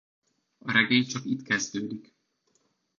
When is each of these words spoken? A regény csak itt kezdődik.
A 0.61 0.71
regény 0.71 1.05
csak 1.07 1.25
itt 1.25 1.41
kezdődik. 1.43 2.13